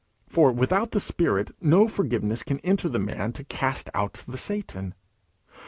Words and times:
For 0.27 0.51
without 0.51 0.93
the 0.93 0.99
Spirit 0.99 1.51
no 1.61 1.87
forgiveness 1.87 2.41
can 2.41 2.57
enter 2.61 2.89
the 2.89 2.97
man 2.97 3.33
to 3.33 3.43
cast 3.43 3.87
out 3.93 4.23
the 4.27 4.35
satan. 4.35 4.95